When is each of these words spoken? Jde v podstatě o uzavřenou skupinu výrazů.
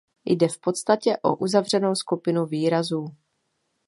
Jde 0.25 0.47
v 0.47 0.57
podstatě 0.59 1.17
o 1.21 1.35
uzavřenou 1.35 1.95
skupinu 1.95 2.45
výrazů. 2.45 3.07